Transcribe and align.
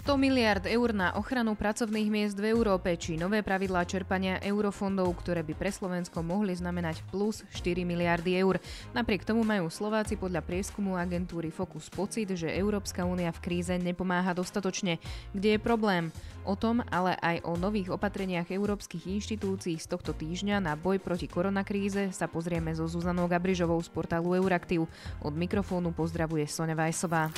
100 0.00 0.16
miliard 0.16 0.64
eur 0.64 0.96
na 0.96 1.12
ochranu 1.12 1.52
pracovných 1.52 2.08
miest 2.08 2.40
v 2.40 2.56
Európe 2.56 2.88
či 2.96 3.20
nové 3.20 3.44
pravidlá 3.44 3.84
čerpania 3.84 4.40
eurofondov, 4.40 5.12
ktoré 5.20 5.44
by 5.44 5.52
pre 5.52 5.68
Slovensko 5.68 6.24
mohli 6.24 6.56
znamenať 6.56 7.04
plus 7.12 7.44
4 7.52 7.84
miliardy 7.84 8.32
eur. 8.40 8.56
Napriek 8.96 9.28
tomu 9.28 9.44
majú 9.44 9.68
Slováci 9.68 10.16
podľa 10.16 10.40
prieskumu 10.40 10.96
agentúry 10.96 11.52
Focus 11.52 11.92
pocit, 11.92 12.32
že 12.32 12.48
Európska 12.48 13.04
únia 13.04 13.28
v 13.28 13.44
kríze 13.44 13.76
nepomáha 13.76 14.32
dostatočne. 14.32 14.96
Kde 15.36 15.60
je 15.60 15.60
problém? 15.60 16.08
O 16.48 16.56
tom, 16.56 16.80
ale 16.88 17.20
aj 17.20 17.44
o 17.44 17.60
nových 17.60 17.92
opatreniach 17.92 18.48
európskych 18.48 19.04
inštitúcií 19.04 19.76
z 19.76 19.84
tohto 19.84 20.16
týždňa 20.16 20.64
na 20.64 20.80
boj 20.80 20.96
proti 20.96 21.28
koronakríze 21.28 22.08
sa 22.16 22.24
pozrieme 22.24 22.72
so 22.72 22.88
Zuzanou 22.88 23.28
Gabrižovou 23.28 23.76
z 23.84 23.92
portálu 23.92 24.32
Euraktiv. 24.32 24.88
Od 25.20 25.34
mikrofónu 25.36 25.92
pozdravuje 25.92 26.48
Sonja 26.48 26.72
Vajsová. 26.72 27.28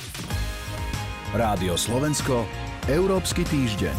Rádio 1.33 1.73
Slovensko, 1.73 2.45
Európsky 2.85 3.41
týždeň. 3.41 3.97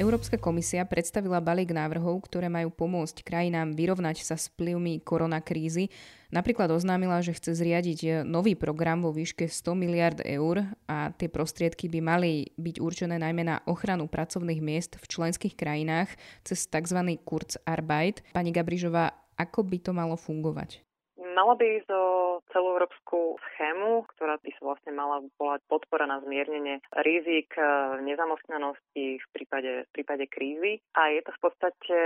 Európska 0.00 0.40
komisia 0.40 0.88
predstavila 0.88 1.36
balík 1.36 1.68
návrhov, 1.68 2.24
ktoré 2.24 2.48
majú 2.48 2.72
pomôcť 2.72 3.20
krajinám 3.20 3.76
vyrovnať 3.76 4.24
sa 4.24 4.40
s 4.40 4.48
vplyvmi 4.56 5.04
koronakrízy. 5.04 5.92
Napríklad 6.32 6.72
oznámila, 6.72 7.20
že 7.20 7.36
chce 7.36 7.60
zriadiť 7.60 8.24
nový 8.24 8.56
program 8.56 9.04
vo 9.04 9.12
výške 9.12 9.52
100 9.52 9.68
miliard 9.76 10.16
eur 10.24 10.64
a 10.88 11.12
tie 11.12 11.28
prostriedky 11.28 11.92
by 11.92 12.00
mali 12.00 12.48
byť 12.56 12.80
určené 12.80 13.20
najmä 13.20 13.44
na 13.44 13.60
ochranu 13.68 14.08
pracovných 14.08 14.64
miest 14.64 14.96
v 14.96 15.04
členských 15.12 15.60
krajinách 15.60 16.08
cez 16.40 16.64
tzv. 16.72 17.20
Kurzarbeit. 17.20 18.24
Pani 18.32 18.48
Gabrižová, 18.48 19.12
ako 19.36 19.60
by 19.60 19.76
to 19.84 19.92
malo 19.92 20.16
fungovať? 20.16 20.80
Malo 21.20 21.52
by 21.52 21.84
ísť 21.84 21.92
o 21.92 22.35
celoeurópsku 22.50 23.38
schému, 23.52 24.06
ktorá 24.14 24.38
by 24.38 24.50
sa 24.56 24.62
vlastne 24.62 24.92
mala 24.94 25.22
volať 25.40 25.60
podpora 25.66 26.06
na 26.06 26.22
zmiernenie 26.22 26.82
rizik 27.02 27.54
e, 27.58 27.62
nezamestnanosti 28.02 29.18
v 29.18 29.26
prípade, 29.34 29.72
v 29.86 29.90
prípade 29.92 30.24
krízy. 30.30 30.82
A 30.94 31.10
je 31.10 31.20
to 31.24 31.32
v 31.34 31.40
podstate 31.42 31.98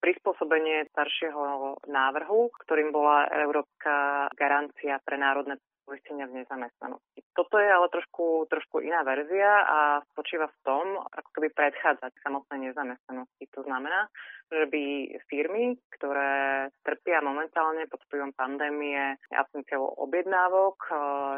prispôsobenie 0.00 0.88
staršieho 0.94 1.76
návrhu, 1.86 2.50
ktorým 2.66 2.90
bola 2.90 3.28
Európska 3.30 4.26
garancia 4.34 4.98
pre 5.04 5.16
národné 5.20 5.60
poistenia 5.86 6.26
v 6.26 6.42
nezamestnanosti. 6.42 7.22
Toto 7.30 7.62
je 7.62 7.70
ale 7.70 7.86
trošku, 7.94 8.50
trošku 8.50 8.82
iná 8.82 9.06
verzia 9.06 9.62
a 9.62 9.78
spočíva 10.10 10.50
v 10.50 10.58
tom, 10.66 10.84
ako 10.98 11.30
keby 11.38 11.54
predchádzať 11.54 12.12
samotnej 12.26 12.70
nezamestnanosti. 12.70 13.44
To 13.54 13.62
znamená, 13.62 14.10
že 14.50 14.66
by 14.66 14.84
firmy, 15.30 15.78
ktoré 15.94 16.68
trpia 16.82 17.22
momentálne 17.22 17.86
pod 17.86 18.02
vplyvom 18.06 18.34
pandémie 18.34 19.18
absenciou 19.30 19.90
objednávok, 19.98 20.76
e, 20.86 20.94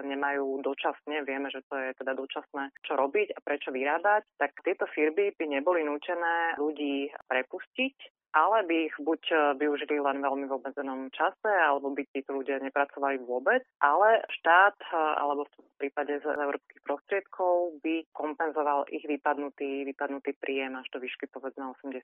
nemajú 0.09 0.61
dočasne, 0.61 1.25
vieme, 1.25 1.49
že 1.49 1.65
to 1.69 1.77
je 1.77 1.97
teda 1.97 2.13
dočasné, 2.17 2.73
čo 2.85 2.97
robiť 2.97 3.37
a 3.37 3.41
prečo 3.41 3.73
vyrábať, 3.73 4.29
tak 4.37 4.57
tieto 4.61 4.85
firmy 4.93 5.33
by 5.37 5.45
neboli 5.49 5.85
nútené 5.85 6.57
ľudí 6.61 7.13
prepustiť 7.29 8.18
ale 8.33 8.65
by 8.69 8.77
ich 8.91 8.97
buď 9.01 9.23
e, 9.31 9.37
využili 9.57 9.97
len 10.01 10.21
veľmi 10.21 10.47
v 10.49 10.57
obmedzenom 10.61 11.09
čase, 11.15 11.49
alebo 11.49 11.93
by 11.93 12.05
títo 12.13 12.37
ľudia 12.37 12.61
nepracovali 12.61 13.23
vôbec, 13.25 13.65
ale 13.81 14.25
štát, 14.41 14.77
e, 14.89 14.97
alebo 14.97 15.49
v 15.49 15.77
prípade 15.81 16.21
z 16.21 16.27
európskych 16.27 16.81
prostriedkov, 16.85 17.81
by 17.81 18.05
kompenzoval 18.13 18.85
ich 18.93 19.05
vypadnutý, 19.07 19.87
vypadnutý 19.89 20.37
príjem 20.37 20.77
až 20.77 20.87
do 20.93 20.99
výšky 21.01 21.31
povedzme 21.31 21.73
80, 21.81 22.03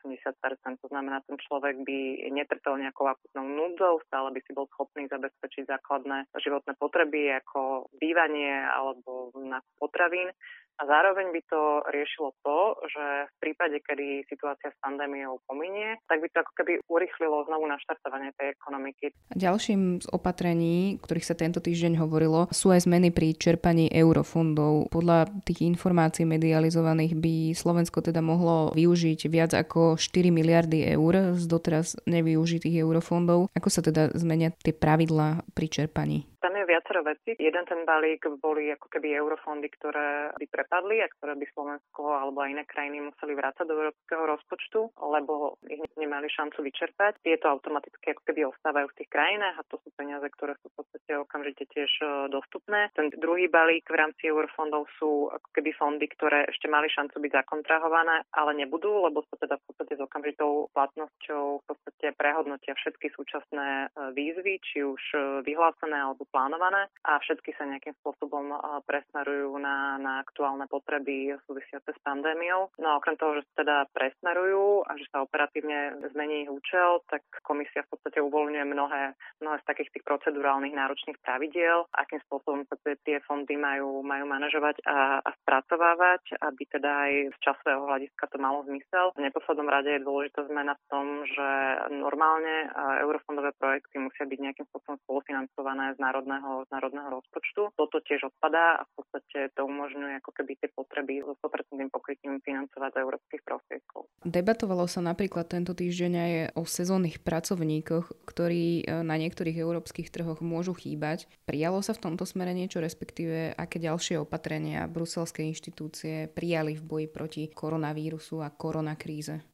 80%. 0.00 0.82
To 0.82 0.88
znamená, 0.88 1.22
ten 1.28 1.36
človek 1.38 1.84
by 1.84 1.98
netrpel 2.32 2.80
nejakou 2.80 3.06
akutnou 3.12 3.44
núdzou, 3.44 4.00
stále 4.08 4.32
by 4.32 4.40
si 4.42 4.52
bol 4.56 4.66
schopný 4.72 5.06
zabezpečiť 5.06 5.68
základné 5.68 6.32
životné 6.40 6.72
potreby 6.80 7.36
ako 7.44 7.92
bývanie 8.00 8.64
alebo 8.66 9.30
na 9.36 9.60
potravín 9.76 10.32
a 10.80 10.88
zároveň 10.88 11.28
by 11.28 11.42
to 11.44 11.62
riešilo 11.92 12.32
to, 12.40 12.80
že 12.88 13.04
v 13.28 13.34
prípade, 13.36 13.76
kedy 13.84 14.24
situácia 14.32 14.72
s 14.72 14.80
pandémiou 14.80 15.36
pominie, 15.44 16.00
tak 16.08 16.24
by 16.24 16.28
to 16.32 16.40
ako 16.40 16.52
keby 16.56 16.72
urychlilo 16.88 17.44
znovu 17.44 17.68
naštartovanie 17.68 18.32
tej 18.40 18.56
ekonomiky. 18.56 19.12
Ďalším 19.36 20.00
z 20.00 20.06
opatrení, 20.08 20.96
ktorých 21.04 21.28
sa 21.28 21.36
tento 21.36 21.60
týždeň 21.60 22.00
hovorilo, 22.00 22.48
sú 22.48 22.72
aj 22.72 22.88
zmeny 22.88 23.12
pri 23.12 23.36
čerpaní 23.36 23.92
eurofondov. 23.92 24.88
Podľa 24.88 25.28
tých 25.44 25.68
informácií 25.68 26.24
medializovaných 26.24 27.12
by 27.12 27.34
Slovensko 27.52 28.00
teda 28.00 28.24
mohlo 28.24 28.72
využiť 28.72 29.28
viac 29.28 29.52
ako 29.52 30.00
4 30.00 30.32
miliardy 30.32 30.88
eur 30.96 31.36
z 31.36 31.44
doteraz 31.44 32.00
nevyužitých 32.08 32.80
eurofondov. 32.80 33.52
Ako 33.52 33.68
sa 33.68 33.84
teda 33.84 34.16
zmenia 34.16 34.56
tie 34.64 34.72
pravidlá 34.72 35.44
pri 35.52 35.66
čerpaní? 35.68 36.24
Tam 36.40 36.56
je 36.56 36.59
viacero 36.70 37.02
vecí. 37.02 37.34
Jeden 37.42 37.66
ten 37.66 37.82
balík 37.82 38.22
boli 38.38 38.70
ako 38.70 38.86
keby 38.86 39.18
eurofondy, 39.18 39.66
ktoré 39.74 40.30
by 40.38 40.46
prepadli 40.46 41.02
a 41.02 41.10
ktoré 41.18 41.34
by 41.34 41.46
Slovensko 41.50 42.14
alebo 42.14 42.46
aj 42.46 42.54
iné 42.54 42.64
krajiny 42.70 43.02
museli 43.02 43.34
vrácať 43.34 43.66
do 43.66 43.74
európskeho 43.74 44.22
rozpočtu, 44.30 44.80
lebo 45.02 45.58
ich 45.66 45.82
nemali 45.98 46.30
šancu 46.30 46.62
vyčerpať. 46.62 47.18
Tieto 47.26 47.50
automaticky 47.50 48.14
ako 48.14 48.22
keby 48.22 48.40
ostávajú 48.54 48.86
v 48.94 48.98
tých 49.02 49.10
krajinách 49.10 49.56
a 49.58 49.66
to 49.66 49.82
sú 49.82 49.88
peniaze, 49.98 50.26
ktoré 50.38 50.54
sú 50.62 50.70
v 50.70 50.76
podstate 50.78 51.10
okamžite 51.18 51.66
tiež 51.74 51.90
e, 52.00 52.06
dostupné. 52.30 52.94
Ten 52.94 53.10
druhý 53.18 53.50
balík 53.50 53.90
v 53.90 53.98
rámci 53.98 54.30
eurofondov 54.30 54.86
sú 55.02 55.26
ako 55.34 55.48
keby 55.56 55.74
fondy, 55.74 56.06
ktoré 56.06 56.46
ešte 56.46 56.70
mali 56.70 56.86
šancu 56.86 57.18
byť 57.18 57.32
zakontrahované, 57.42 58.22
ale 58.30 58.50
nebudú, 58.54 59.10
lebo 59.10 59.26
sa 59.26 59.36
teda 59.42 59.58
v 59.58 59.64
podstate 59.66 59.98
s 59.98 60.04
okamžitou 60.04 60.70
platnosťou 60.70 61.44
v 61.60 61.64
podstate 61.66 62.06
prehodnotia 62.14 62.76
všetky 62.78 63.10
súčasné 63.16 63.68
e, 63.68 64.14
výzvy, 64.14 64.54
či 64.62 64.86
už 64.86 65.02
e, 65.16 65.18
vyhlásené 65.42 65.96
alebo 65.96 66.28
plánované 66.30 66.59
a 66.60 67.12
všetky 67.20 67.56
sa 67.56 67.64
nejakým 67.64 67.96
spôsobom 68.02 68.52
presmerujú 68.84 69.56
na, 69.60 69.96
na 69.96 70.20
aktuálne 70.20 70.66
potreby 70.68 71.36
súvisiace 71.46 71.92
s 71.92 72.00
pandémiou. 72.04 72.72
No 72.80 72.94
a 72.94 72.98
okrem 72.98 73.16
toho, 73.16 73.38
že 73.38 73.46
sa 73.50 73.64
teda 73.64 73.76
presmerujú 73.94 74.84
a 74.84 74.92
že 74.96 75.06
sa 75.12 75.24
operatívne 75.24 76.00
zmení 76.12 76.44
ich 76.44 76.50
účel, 76.50 77.00
tak 77.06 77.22
komisia 77.46 77.84
v 77.86 77.96
podstate 77.96 78.20
uvoľňuje 78.20 78.64
mnohé, 78.66 79.02
mnohé 79.40 79.56
z 79.62 79.68
takých 79.68 79.90
tých 79.94 80.04
procedurálnych 80.04 80.74
náročných 80.74 81.20
pravidiel, 81.22 81.86
akým 81.94 82.20
spôsobom 82.28 82.64
sa 82.66 82.76
tie 83.04 83.20
fondy 83.24 83.56
majú, 83.56 84.04
majú 84.04 84.24
manažovať 84.26 84.84
a, 84.84 85.24
a 85.24 85.30
spracovávať, 85.44 86.40
aby 86.40 86.62
teda 86.68 86.90
aj 87.08 87.12
z 87.34 87.38
časového 87.44 87.86
hľadiska 87.86 88.24
to 88.28 88.36
malo 88.40 88.64
zmysel. 88.66 89.12
V 89.16 89.24
neposlednom 89.24 89.68
rade 89.68 89.90
je 89.92 90.04
dôležitá 90.04 90.44
zmena 90.48 90.74
v 90.76 90.84
tom, 90.90 91.06
že 91.24 91.48
normálne 91.94 92.68
eurofondové 93.06 93.52
projekty 93.56 94.00
musia 94.00 94.24
byť 94.24 94.38
nejakým 94.40 94.66
spôsobom 94.70 94.96
spolufinancované 95.04 95.94
z 95.94 95.98
národných 96.00 96.49
národného, 96.50 96.66
národného 96.70 97.08
rozpočtu. 97.22 97.70
Toto 97.78 98.02
tiež 98.02 98.26
odpadá 98.34 98.82
a 98.82 98.86
v 98.86 98.92
podstate 98.98 99.38
to 99.54 99.62
umožňuje 99.62 100.18
ako 100.18 100.30
keby 100.34 100.58
tie 100.58 100.68
potreby 100.74 101.22
so 101.22 101.38
100% 101.38 101.94
pokrytím 101.94 102.42
financovať 102.42 102.90
z 102.90 102.98
európskych 102.98 103.42
prostriedkov. 103.46 104.10
Debatovalo 104.26 104.90
sa 104.90 105.00
napríklad 105.00 105.46
tento 105.46 105.72
týždeň 105.72 106.12
aj 106.12 106.32
o 106.58 106.62
sezónnych 106.66 107.22
pracovníkoch, 107.22 108.26
ktorí 108.26 108.82
e, 108.82 109.04
na 109.06 109.16
niektorých 109.16 109.56
európskych 109.62 110.10
trhoch 110.10 110.42
môžu 110.42 110.74
chýbať. 110.74 111.30
Prijalo 111.46 111.80
sa 111.80 111.94
v 111.94 112.10
tomto 112.10 112.26
smere 112.26 112.52
niečo, 112.52 112.82
respektíve 112.82 113.54
aké 113.54 113.78
ďalšie 113.78 114.18
opatrenia 114.18 114.90
bruselské 114.90 115.46
inštitúcie 115.46 116.26
prijali 116.30 116.74
v 116.74 116.82
boji 116.82 117.06
proti 117.06 117.42
koronavírusu 117.48 118.42
a 118.42 118.50
koronakríze? 118.50 119.49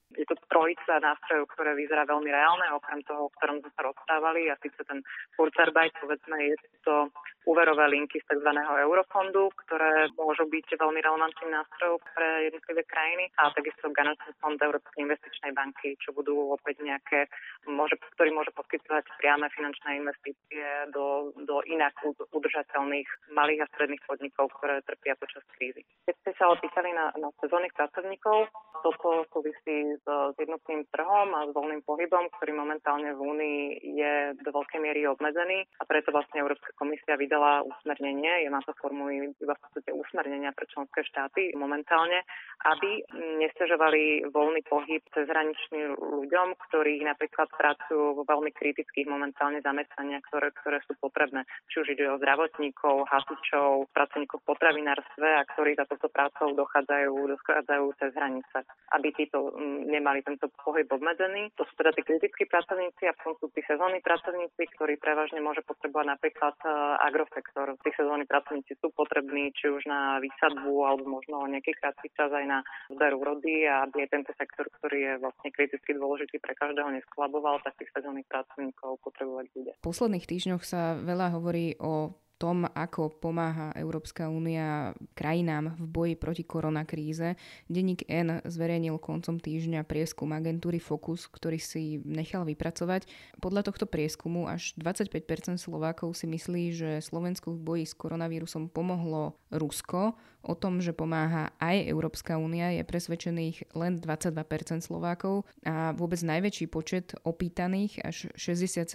Trojica 0.56 0.96
nástrojov, 1.04 1.52
ktoré 1.52 1.76
vyzerá 1.76 2.08
veľmi 2.08 2.32
reálne, 2.32 2.64
okrem 2.72 3.04
toho, 3.04 3.28
o 3.28 3.32
ktorom 3.36 3.60
sme 3.60 3.70
sa 3.76 3.84
rozprávali, 3.84 4.48
a 4.48 4.56
síce 4.64 4.80
ten 4.88 5.04
Kurzarbeit, 5.36 5.92
povedzme, 6.00 6.32
je 6.40 6.56
to 6.80 7.12
úverové 7.44 7.86
linky 7.92 8.18
z 8.24 8.26
tzv. 8.26 8.50
eurofondu, 8.56 9.52
ktoré 9.66 10.08
môžu 10.16 10.48
byť 10.48 10.80
veľmi 10.80 10.98
relevantným 10.98 11.52
nástrojom 11.52 12.00
pre 12.16 12.50
jednotlivé 12.50 12.82
krajiny 12.88 13.30
a 13.38 13.52
takisto 13.52 13.92
garančný 13.92 14.32
fond 14.40 14.58
Európskej 14.58 15.04
investičnej 15.04 15.52
banky, 15.52 15.94
čo 16.00 16.10
budú 16.16 16.56
opäť 16.56 16.82
nejaké, 16.82 17.30
môže, 17.68 18.00
ktorý 18.16 18.34
môže 18.34 18.50
poskytovať 18.56 19.06
priame 19.20 19.46
finančné 19.54 20.02
investície 20.02 20.66
do, 20.90 21.30
do 21.46 21.62
inak 21.70 21.94
udržateľných 22.34 23.06
malých 23.30 23.62
a 23.62 23.70
stredných 23.76 24.02
podnikov, 24.08 24.50
ktoré 24.58 24.82
trpia 24.82 25.14
počas 25.14 25.44
krízy. 25.54 25.86
Keď 26.08 26.14
ste 26.24 26.32
sa 26.40 26.50
opýtali 26.50 26.90
na, 26.96 27.14
na 27.14 27.30
sezónnych 27.38 27.76
pracovníkov, 27.78 28.50
toto 28.82 29.22
súvisí 29.30 29.94
s, 29.98 30.06
s 30.06 30.36
jednotným 30.46 30.86
trhom 30.94 31.28
a 31.34 31.50
s 31.50 31.50
voľným 31.50 31.82
pohybom, 31.82 32.30
ktorý 32.38 32.54
momentálne 32.54 33.10
v 33.10 33.20
Únii 33.20 33.60
je 33.82 34.14
do 34.38 34.50
veľkej 34.54 34.78
miery 34.78 35.02
obmedzený 35.10 35.66
a 35.78 35.82
preto 35.82 36.14
vlastne 36.14 36.38
Európska 36.38 36.70
komisia 36.78 37.18
vydala 37.18 37.66
usmernenie, 37.66 38.46
je 38.46 38.50
na 38.54 38.62
to 38.62 38.70
formujú 38.78 39.34
iba 39.42 39.54
v 39.58 39.62
podstate 39.66 39.90
usmernenia 39.90 40.54
pre 40.54 40.70
členské 40.70 41.02
štáty 41.02 41.50
momentálne, 41.58 42.22
aby 42.68 43.02
nestežovali 43.42 44.30
voľný 44.30 44.62
pohyb 44.68 45.02
cezhraničným 45.10 45.96
ľuďom, 45.96 46.54
ktorí 46.68 47.02
napríklad 47.02 47.48
pracujú 47.50 48.20
vo 48.20 48.22
veľmi 48.28 48.52
kritických 48.52 49.08
momentálne 49.08 49.64
zamestnaniach, 49.64 50.22
ktoré, 50.30 50.52
ktoré 50.62 50.78
sú 50.84 50.94
potrebné. 51.00 51.42
Či 51.72 51.76
už 51.82 51.88
ide 51.96 52.06
o 52.12 52.20
zdravotníkov, 52.20 53.08
hasičov, 53.08 53.90
pracovníkov 53.90 54.44
v 54.44 54.48
potravinárstve 54.52 55.28
a 55.40 55.46
ktorí 55.56 55.74
za 55.74 55.88
toto 55.88 56.12
prácou 56.12 56.52
dochádzajú, 56.52 57.12
dochádzajú 57.34 57.84
cez 57.98 58.10
hranice, 58.14 58.58
aby 58.92 59.08
títo 59.16 59.50
mm, 59.56 59.88
nemali 59.88 60.20
tento 60.26 60.50
pohyb 60.58 60.90
obmedzený. 60.90 61.54
To 61.54 61.62
sú 61.62 61.72
teda 61.78 61.94
tí 61.94 62.02
kritickí 62.02 62.50
pracovníci 62.50 63.06
a 63.06 63.14
potom 63.14 63.38
sú 63.38 63.46
tí 63.54 63.62
sezónni 63.62 64.02
pracovníci, 64.02 64.58
ktorí 64.74 64.98
prevažne 64.98 65.38
môže 65.38 65.62
potrebovať 65.62 66.06
napríklad 66.18 66.58
e, 66.66 66.68
agrosektor. 67.06 67.78
Tí 67.86 67.94
sezónni 67.94 68.26
pracovníci 68.26 68.74
sú 68.82 68.90
potrební 68.90 69.54
či 69.54 69.70
už 69.70 69.86
na 69.86 70.18
výsadbu 70.18 70.74
alebo 70.82 71.22
možno 71.22 71.46
nejaký 71.46 71.78
krátky 71.78 72.10
čas 72.18 72.34
aj 72.34 72.44
na 72.50 72.58
zber 72.90 73.14
úrody 73.14 73.70
a 73.70 73.86
aby 73.86 74.02
aj 74.02 74.10
tento 74.10 74.32
sektor, 74.34 74.66
ktorý 74.82 74.98
je 74.98 75.12
vlastne 75.22 75.48
kriticky 75.54 75.94
dôležitý 75.94 76.42
pre 76.42 76.58
každého, 76.58 76.90
nesklaboval, 76.90 77.62
tak 77.62 77.78
tých 77.78 77.94
sezónnych 77.94 78.26
pracovníkov 78.26 78.98
potrebovať 79.06 79.46
bude. 79.54 79.72
V 79.78 79.86
posledných 79.86 80.26
týždňoch 80.26 80.62
sa 80.66 80.98
veľa 80.98 81.38
hovorí 81.38 81.78
o 81.78 82.10
tom, 82.36 82.68
ako 82.68 83.16
pomáha 83.16 83.72
Európska 83.72 84.28
únia 84.28 84.92
krajinám 85.16 85.76
v 85.80 85.84
boji 85.88 86.14
proti 86.14 86.44
koronakríze. 86.44 87.34
Denník 87.66 88.04
N 88.06 88.44
zverejnil 88.44 89.00
koncom 89.00 89.40
týždňa 89.40 89.88
prieskum 89.88 90.32
agentúry 90.36 90.76
Focus, 90.76 91.28
ktorý 91.28 91.56
si 91.56 92.00
nechal 92.04 92.44
vypracovať. 92.44 93.08
Podľa 93.40 93.72
tohto 93.72 93.88
prieskumu 93.88 94.46
až 94.46 94.76
25% 94.76 95.56
Slovákov 95.56 96.12
si 96.14 96.28
myslí, 96.28 96.64
že 96.76 96.90
Slovensku 97.00 97.56
v 97.56 97.60
boji 97.60 97.84
s 97.88 97.96
koronavírusom 97.96 98.68
pomohlo 98.68 99.40
Rusko. 99.50 100.14
O 100.46 100.54
tom, 100.54 100.78
že 100.78 100.94
pomáha 100.94 101.50
aj 101.58 101.90
Európska 101.90 102.38
únia, 102.38 102.70
je 102.70 102.86
presvedčených 102.86 103.74
len 103.74 103.98
22% 103.98 104.78
Slovákov 104.78 105.42
a 105.66 105.90
vôbec 105.90 106.22
najväčší 106.22 106.70
počet 106.70 107.18
opýtaných, 107.26 107.98
až 108.06 108.30
67% 108.38 108.94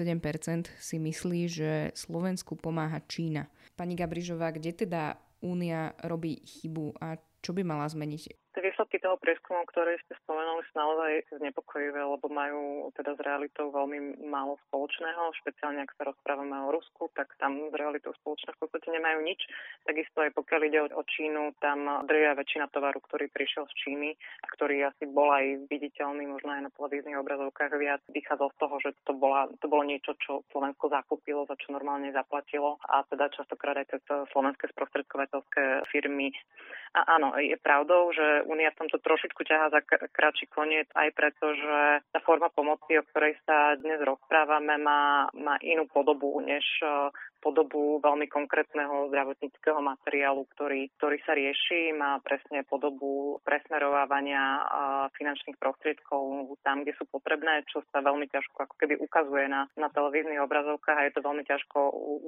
si 0.80 0.96
myslí, 0.96 1.42
že 1.52 1.72
Slovensku 1.92 2.56
pomáha 2.56 3.04
Čína. 3.04 3.31
Pani 3.78 3.96
Gabrižová, 3.96 4.52
kde 4.52 4.76
teda 4.76 5.16
Únia 5.42 5.98
robí 6.06 6.38
chybu 6.46 7.02
a 7.02 7.18
čo 7.42 7.52
by 7.56 7.66
mala 7.66 7.90
zmeniť? 7.90 8.41
Výsledky 8.92 9.08
toho 9.08 9.24
prieskumu, 9.24 9.64
ktoré 9.72 9.96
ste 10.04 10.20
spomenuli, 10.20 10.68
sú 10.68 10.76
naozaj 10.76 11.12
znepokojivé, 11.40 12.04
lebo 12.04 12.28
majú 12.28 12.92
teda 12.92 13.16
s 13.16 13.24
realitou 13.24 13.72
veľmi 13.72 14.20
málo 14.28 14.60
spoločného, 14.68 15.32
špeciálne 15.40 15.88
ak 15.88 15.96
sa 15.96 16.12
rozprávame 16.12 16.52
o 16.68 16.76
Rusku, 16.76 17.08
tak 17.16 17.32
tam 17.40 17.72
s 17.72 17.74
realitou 17.80 18.12
spoločného 18.20 18.52
v 18.52 18.60
podstate 18.60 18.92
nemajú 18.92 19.24
nič. 19.24 19.48
Takisto 19.88 20.28
aj 20.28 20.36
pokiaľ 20.36 20.62
ide 20.68 20.80
o 20.92 21.04
Čínu, 21.08 21.56
tam 21.64 22.04
drvia 22.04 22.36
väčšina 22.36 22.68
tovaru, 22.68 23.00
ktorý 23.08 23.32
prišiel 23.32 23.64
z 23.72 23.74
Číny 23.80 24.10
a 24.44 24.46
ktorý 24.60 24.84
asi 24.84 25.08
bol 25.08 25.32
aj 25.32 25.72
viditeľný 25.72 26.28
možno 26.28 26.52
aj 26.52 26.62
na 26.68 26.72
televíznych 26.76 27.16
obrazovkách 27.16 27.72
viac, 27.80 28.04
vychádzal 28.12 28.52
z 28.52 28.58
toho, 28.60 28.76
že 28.84 28.90
to, 29.08 29.16
bola, 29.16 29.48
to 29.64 29.72
bolo 29.72 29.88
niečo, 29.88 30.20
čo 30.20 30.44
Slovensko 30.52 30.92
zakúpilo, 30.92 31.48
za 31.48 31.56
čo 31.56 31.72
normálne 31.72 32.12
zaplatilo 32.12 32.76
a 32.92 33.08
teda 33.08 33.32
častokrát 33.32 33.80
aj 33.80 33.88
cez 33.88 34.04
slovenské 34.36 34.68
sprostredkovateľské 34.76 35.88
firmy. 35.88 36.36
A 36.92 37.16
áno, 37.16 37.40
je 37.40 37.56
pravdou, 37.56 38.12
že 38.12 38.44
Únia 38.52 38.76
v 38.82 38.90
tomto 38.90 39.06
trošičku 39.06 39.46
ťahá 39.46 39.70
za 39.70 39.86
kratší 39.86 40.50
koniec 40.50 40.90
aj 40.98 41.14
preto, 41.14 41.54
že 41.54 42.02
tá 42.10 42.18
forma 42.26 42.50
pomoci, 42.50 42.98
o 42.98 43.06
ktorej 43.14 43.38
sa 43.46 43.78
dnes 43.78 44.02
rozprávame, 44.02 44.82
má, 44.82 45.30
má 45.38 45.62
inú 45.62 45.86
podobu, 45.86 46.42
než 46.42 46.66
podobu 47.42 47.98
veľmi 48.02 48.30
konkrétneho 48.30 49.10
zdravotníckého 49.10 49.82
materiálu, 49.82 50.46
ktorý, 50.56 50.94
ktorý 51.02 51.18
sa 51.26 51.34
rieši, 51.34 51.94
má 51.98 52.22
presne 52.22 52.62
podobu 52.70 53.42
presmerovávania 53.42 54.62
finančných 55.18 55.58
prostriedkov 55.58 56.54
tam, 56.62 56.86
kde 56.86 56.94
sú 56.96 57.10
potrebné, 57.10 57.66
čo 57.66 57.82
sa 57.90 58.06
veľmi 58.06 58.30
ťažko 58.30 58.70
ako 58.70 58.76
keby 58.78 59.02
ukazuje 59.02 59.50
na, 59.50 59.66
na 59.74 59.90
televíznych 59.90 60.40
obrazovkách 60.46 60.98
a 61.02 61.06
je 61.10 61.14
to 61.18 61.26
veľmi 61.26 61.44
ťažko 61.44 61.78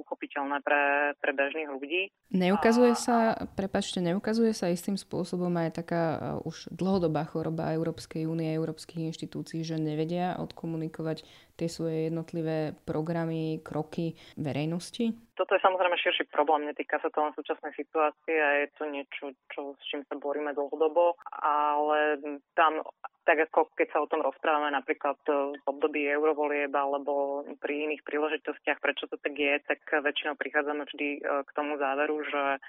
uchopiteľné 0.02 0.58
pre, 0.66 1.14
pre 1.22 1.30
bežných 1.30 1.70
ľudí. 1.70 2.10
Neukazuje 2.34 2.98
sa, 2.98 3.38
prepačte, 3.54 4.02
neukazuje 4.02 4.50
sa 4.50 4.66
istým 4.66 4.98
spôsobom 4.98 5.54
aj 5.54 5.78
taká 5.78 6.34
už 6.44 6.68
dlhodobá 6.70 7.24
choroba 7.24 7.72
Európskej 7.72 8.28
únie, 8.28 8.52
európskych 8.52 9.10
inštitúcií, 9.10 9.64
že 9.64 9.80
nevedia 9.80 10.36
odkomunikovať 10.38 11.24
tie 11.56 11.68
svoje 11.70 12.12
jednotlivé 12.12 12.76
programy, 12.84 13.58
kroky 13.64 14.14
verejnosti? 14.36 15.16
Toto 15.34 15.58
je 15.58 15.64
samozrejme 15.66 15.98
širší 15.98 16.30
problém, 16.30 16.70
netýka 16.70 17.02
sa 17.02 17.10
to 17.10 17.18
len 17.18 17.34
súčasnej 17.34 17.74
situácie 17.74 18.38
a 18.38 18.50
je 18.62 18.66
to 18.78 18.84
niečo, 18.86 19.24
čo, 19.50 19.74
s 19.74 19.82
čím 19.90 20.06
sa 20.06 20.14
boríme 20.14 20.54
dlhodobo, 20.54 21.18
ale 21.42 22.22
tam 22.54 22.86
tak 23.24 23.40
ako 23.50 23.72
keď 23.72 23.88
sa 23.88 23.98
o 24.04 24.10
tom 24.10 24.20
rozprávame 24.20 24.68
napríklad 24.70 25.16
v 25.26 25.64
období 25.64 26.04
eurovolieb 26.12 26.70
alebo 26.70 27.42
pri 27.56 27.88
iných 27.88 28.04
príležitostiach, 28.04 28.78
prečo 28.84 29.08
to 29.08 29.16
tak 29.16 29.32
je, 29.32 29.58
tak 29.64 29.80
väčšinou 29.80 30.36
prichádzame 30.36 30.84
vždy 30.84 31.08
e, 31.18 31.20
k 31.24 31.50
tomu 31.56 31.80
záveru, 31.80 32.20
že 32.28 32.60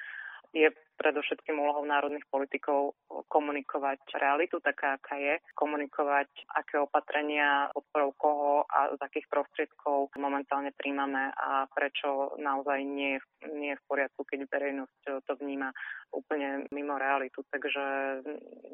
je 0.55 0.71
predovšetkým 0.95 1.59
úlohou 1.59 1.83
národných 1.83 2.23
politikov 2.31 2.95
komunikovať 3.27 3.99
realitu 4.15 4.63
taká, 4.63 4.95
aká 4.95 5.19
je, 5.19 5.35
komunikovať, 5.53 6.31
aké 6.55 6.79
opatrenia, 6.79 7.67
podporou 7.75 8.11
koho 8.15 8.53
a 8.71 8.95
z 8.95 8.99
akých 9.03 9.27
prostriedkov 9.27 10.15
momentálne 10.15 10.71
príjmame 10.71 11.35
a 11.35 11.67
prečo 11.67 12.39
naozaj 12.39 12.79
nie, 12.87 13.19
nie 13.51 13.75
je 13.75 13.79
v 13.83 13.87
poriadku, 13.91 14.23
keď 14.23 14.47
verejnosť 14.47 14.99
to 15.27 15.33
vníma 15.43 15.75
úplne 16.15 16.63
mimo 16.71 16.95
realitu. 16.95 17.43
Takže 17.51 17.83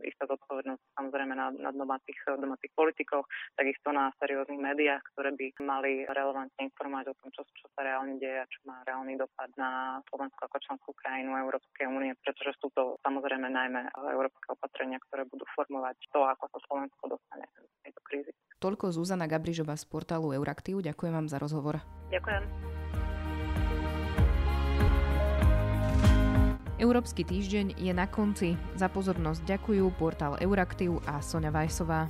istá 0.05 0.29
zodpovednosť 0.29 0.81
samozrejme 0.93 1.33
na, 1.33 1.49
na 1.57 1.73
domácich, 1.73 2.17
domácich 2.37 2.69
politikoch, 2.77 3.25
takisto 3.57 3.89
na 3.89 4.13
serióznych 4.21 4.61
médiách, 4.61 5.01
ktoré 5.17 5.33
by 5.33 5.45
mali 5.65 6.05
relevantne 6.05 6.69
informovať 6.69 7.05
o 7.11 7.17
tom, 7.17 7.29
čo, 7.33 7.41
čo 7.49 7.65
sa 7.73 7.81
reálne 7.81 8.21
deje 8.21 8.45
a 8.45 8.49
čo 8.49 8.61
má 8.69 8.85
reálny 8.85 9.17
dopad 9.17 9.49
na 9.57 9.97
Slovensku 10.13 10.37
ako 10.45 10.57
členskú 10.61 10.91
krajinu 10.93 11.33
Európskej 11.33 11.70
únie 11.89 12.11
opatrenie, 12.11 12.19
pretože 12.23 12.51
sú 12.59 12.67
to 12.75 12.97
samozrejme 13.05 13.47
najmä 13.47 13.81
európske 14.11 14.47
opatrenia, 14.51 14.99
ktoré 15.07 15.23
budú 15.25 15.45
formovať 15.55 15.95
to, 16.11 16.19
ako 16.25 16.45
sa 16.51 16.59
Slovensko 16.67 17.03
dostane 17.07 17.45
z 17.55 17.77
tejto 17.87 18.01
krízy. 18.03 18.31
Toľko 18.59 18.85
Zuzana 18.93 19.25
Gabrižová 19.25 19.75
z 19.77 19.85
portálu 19.87 20.35
Euraktiv. 20.35 20.81
Ďakujem 20.83 21.13
vám 21.13 21.27
za 21.31 21.37
rozhovor. 21.41 21.81
Ďakujem. 22.11 22.43
Európsky 26.81 27.21
týždeň 27.21 27.77
je 27.77 27.93
na 27.93 28.09
konci. 28.09 28.57
Za 28.73 28.89
pozornosť 28.89 29.45
ďakujú 29.45 29.85
portál 30.01 30.33
Euraktiv 30.41 30.97
a 31.05 31.21
Sonja 31.21 31.53
Vajsová. 31.53 32.09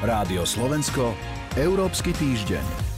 Rádio 0.00 0.46
Slovensko, 0.46 1.12
Európsky 1.58 2.14
týždeň. 2.14 2.89